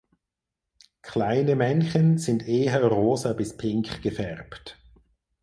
[1.03, 4.79] Kleine Männchen sind eher rosa bis pink gefärbt.